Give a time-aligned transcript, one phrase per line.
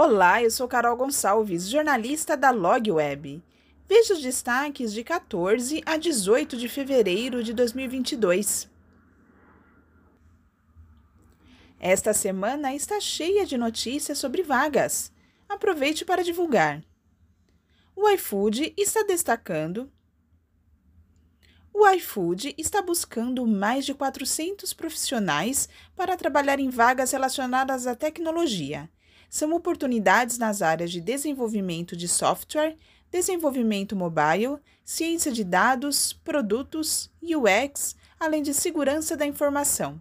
[0.00, 3.42] Olá, eu sou Carol Gonçalves, jornalista da Log Web.
[3.88, 8.70] Veja os destaques de 14 a 18 de fevereiro de 2022.
[11.80, 15.12] Esta semana está cheia de notícias sobre vagas.
[15.48, 16.80] Aproveite para divulgar.
[17.96, 19.90] O iFood está destacando.
[21.74, 28.88] O iFood está buscando mais de 400 profissionais para trabalhar em vagas relacionadas à tecnologia
[29.28, 32.76] são oportunidades nas áreas de desenvolvimento de software,
[33.10, 40.00] desenvolvimento mobile, ciência de dados, produtos, UX, além de segurança da informação.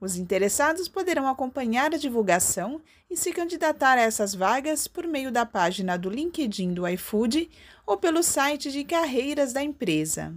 [0.00, 5.44] Os interessados poderão acompanhar a divulgação e se candidatar a essas vagas por meio da
[5.44, 7.50] página do LinkedIn do iFood
[7.84, 10.34] ou pelo site de carreiras da empresa.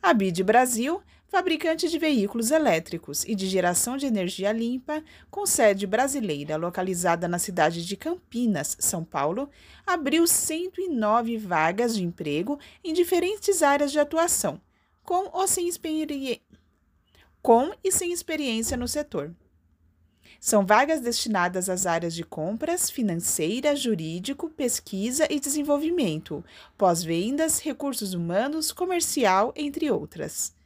[0.00, 5.86] A BID Brasil fabricante de veículos elétricos e de geração de energia limpa, com sede
[5.86, 9.48] brasileira localizada na cidade de Campinas, São Paulo,
[9.86, 14.60] abriu 109 vagas de emprego em diferentes áreas de atuação,
[15.02, 16.42] com ou sem, experi...
[17.42, 19.34] com e sem experiência no setor.
[20.40, 26.44] São vagas destinadas às áreas de compras, financeira, jurídico, pesquisa e desenvolvimento,
[26.76, 30.57] pós-vendas, recursos humanos, comercial, entre outras.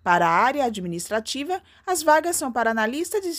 [0.01, 3.29] Para a área administrativa, as vagas são para analista de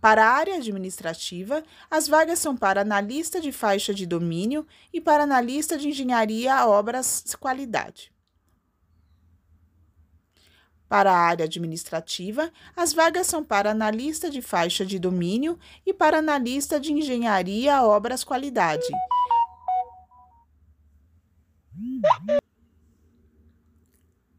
[0.00, 5.24] para a área administrativa, as vagas são para analista de faixa de domínio e para
[5.24, 8.10] analista de engenharia obras qualidade.
[10.88, 15.56] Para a área administrativa, as vagas são para analista de faixa de domínio
[15.86, 18.88] e para analista de engenharia obras qualidade.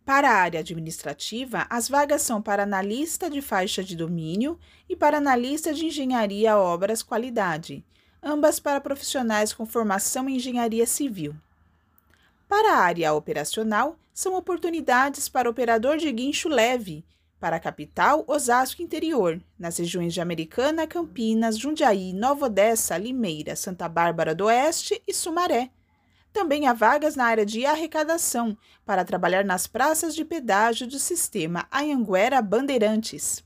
[0.06, 5.18] Para a área administrativa, as vagas são para analista de faixa de domínio e para
[5.18, 7.86] analista de engenharia obras qualidade,
[8.22, 11.36] ambas para profissionais com formação em engenharia civil.
[12.48, 17.06] Para a área operacional, são oportunidades para operador de guincho leve,
[17.40, 23.88] para a capital, Osasco Interior, nas regiões de Americana, Campinas, Jundiaí, Nova Odessa, Limeira, Santa
[23.88, 25.72] Bárbara do Oeste e Sumaré
[26.32, 31.68] também há vagas na área de arrecadação para trabalhar nas praças de pedágio do sistema
[31.72, 33.44] Anhanguera Bandeirantes.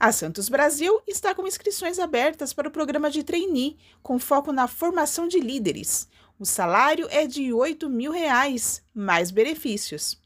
[0.00, 4.68] A Santos Brasil está com inscrições abertas para o programa de trainee, com foco na
[4.68, 6.08] formação de líderes.
[6.38, 10.16] O salário é de 8 mil reais, mais benefícios.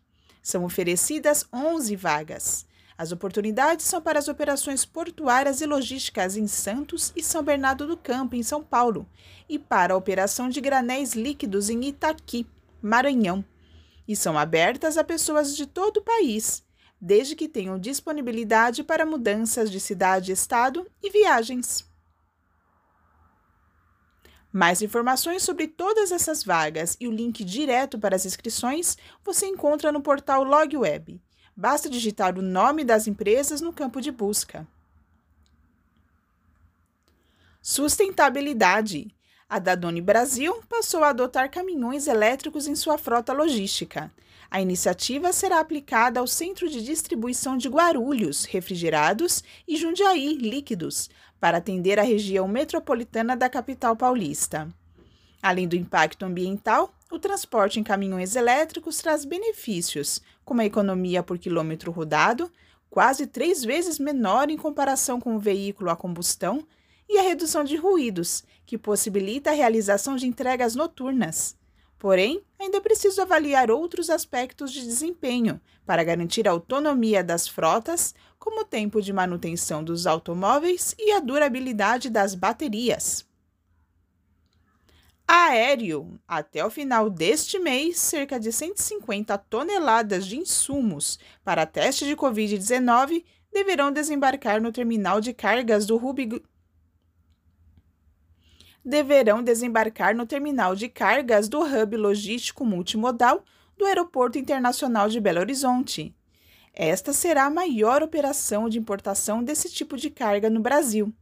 [0.42, 2.66] São oferecidas 11 vagas.
[2.96, 7.96] As oportunidades são para as operações portuárias e logísticas em Santos e São Bernardo do
[7.96, 9.08] Campo, em São Paulo,
[9.48, 12.46] e para a operação de granéis líquidos em Itaqui,
[12.82, 13.44] Maranhão.
[14.06, 16.62] E são abertas a pessoas de todo o país,
[17.00, 21.90] desde que tenham disponibilidade para mudanças de cidade-estado e viagens.
[24.52, 29.90] Mais informações sobre todas essas vagas e o link direto para as inscrições você encontra
[29.90, 31.18] no portal LogWeb
[31.62, 34.66] Basta digitar o nome das empresas no campo de busca.
[37.62, 39.14] Sustentabilidade.
[39.48, 44.10] A Dadone Brasil passou a adotar caminhões elétricos em sua frota logística.
[44.50, 51.08] A iniciativa será aplicada ao centro de distribuição de Guarulhos, refrigerados, e Jundiaí, líquidos,
[51.38, 54.68] para atender a região metropolitana da capital paulista.
[55.42, 61.36] Além do impacto ambiental, o transporte em caminhões elétricos traz benefícios, como a economia por
[61.36, 62.48] quilômetro rodado,
[62.88, 66.64] quase três vezes menor em comparação com o veículo a combustão,
[67.08, 71.56] e a redução de ruídos, que possibilita a realização de entregas noturnas.
[71.98, 78.14] Porém, ainda é preciso avaliar outros aspectos de desempenho para garantir a autonomia das frotas,
[78.38, 83.26] como o tempo de manutenção dos automóveis e a durabilidade das baterias.
[85.26, 86.18] Aéreo.
[86.26, 93.24] Até o final deste mês, cerca de 150 toneladas de insumos para teste de Covid-19
[93.52, 96.42] deverão desembarcar no terminal de cargas do Rubig...
[98.84, 103.44] deverão desembarcar no terminal de cargas do Hub Logístico Multimodal
[103.76, 106.14] do Aeroporto Internacional de Belo Horizonte.
[106.74, 111.12] Esta será a maior operação de importação desse tipo de carga no Brasil.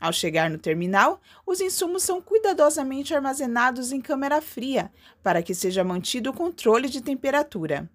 [0.00, 4.90] Ao chegar no terminal, os insumos são cuidadosamente armazenados em câmara fria
[5.22, 7.88] para que seja mantido o controle de temperatura.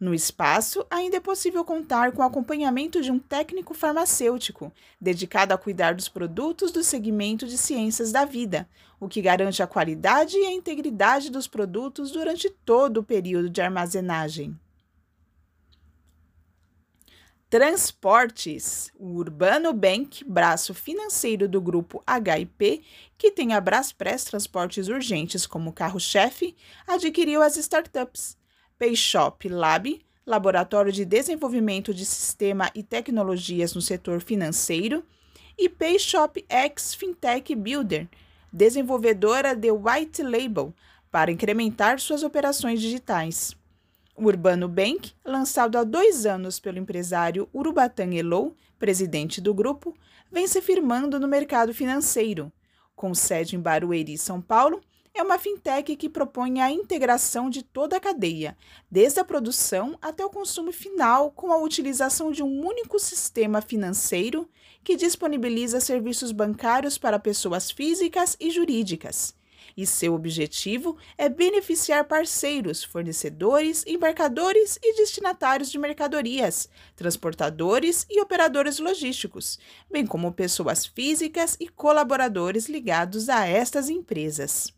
[0.00, 5.58] No espaço, ainda é possível contar com o acompanhamento de um técnico farmacêutico, dedicado a
[5.58, 8.66] cuidar dos produtos do segmento de ciências da vida,
[8.98, 13.60] o que garante a qualidade e a integridade dos produtos durante todo o período de
[13.60, 14.58] armazenagem.
[17.50, 18.92] Transportes.
[18.96, 22.80] O Urbano Bank, braço financeiro do grupo HIP,
[23.18, 26.54] que tem a Braspress Transportes Urgentes como carro-chefe,
[26.86, 28.36] adquiriu as startups
[28.78, 35.04] Payshop Lab, laboratório de desenvolvimento de sistema e tecnologias no setor financeiro,
[35.58, 38.08] e Payshop X Fintech Builder,
[38.52, 40.72] desenvolvedora de White Label,
[41.10, 43.58] para incrementar suas operações digitais.
[44.20, 49.96] O Urbano Bank, lançado há dois anos pelo empresário Urubatan Elou, presidente do grupo,
[50.30, 52.52] vem se firmando no mercado financeiro.
[52.94, 54.82] Com sede em Barueri, São Paulo,
[55.14, 58.54] é uma fintech que propõe a integração de toda a cadeia,
[58.90, 64.46] desde a produção até o consumo final, com a utilização de um único sistema financeiro
[64.84, 69.39] que disponibiliza serviços bancários para pessoas físicas e jurídicas.
[69.76, 78.78] E seu objetivo é beneficiar parceiros, fornecedores, embarcadores e destinatários de mercadorias, transportadores e operadores
[78.78, 79.58] logísticos,
[79.90, 84.72] bem como pessoas físicas e colaboradores ligados a estas empresas.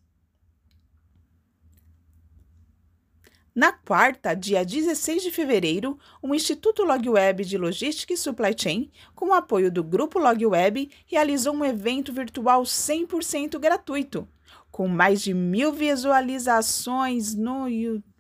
[3.55, 9.27] Na quarta, dia 16 de fevereiro, o Instituto LogWeb de Logística e Supply Chain, com
[9.27, 14.27] o apoio do Grupo LogWeb, realizou um evento virtual 100% gratuito,
[14.71, 18.13] com mais de mil visualizações no YouTube.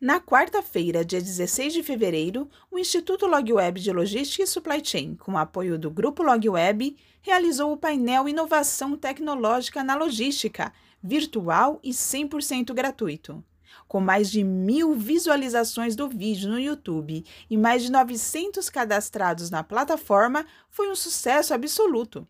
[0.00, 5.38] Na quarta-feira, dia 16 de fevereiro, o Instituto LogWeb de Logística e Supply Chain, com
[5.38, 13.44] apoio do Grupo LogWeb, realizou o painel Inovação Tecnológica na Logística, virtual e 100% gratuito.
[13.86, 19.62] Com mais de mil visualizações do vídeo no YouTube e mais de 900 cadastrados na
[19.62, 22.26] plataforma, foi um sucesso absoluto.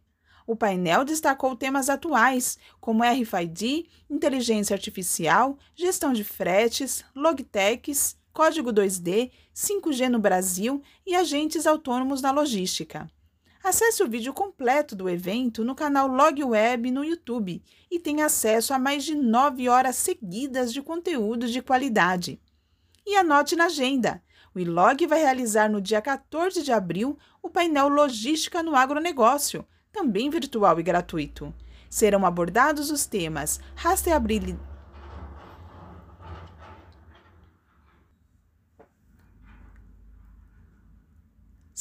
[0.46, 9.30] O painel destacou temas atuais, como RFID, inteligência artificial, gestão de fretes, logtechs, código 2D,
[9.54, 13.10] 5G no Brasil e agentes autônomos na logística.
[13.62, 18.78] Acesse o vídeo completo do evento no canal LogWeb no YouTube e tenha acesso a
[18.78, 22.40] mais de 9 horas seguidas de conteúdo de qualidade.
[23.06, 24.20] E anote na agenda:
[24.54, 30.30] o ILOG vai realizar no dia 14 de abril o painel Logística no Agronegócio, também
[30.30, 31.54] virtual e gratuito.
[31.90, 34.72] Serão abordados os temas rastreabilidade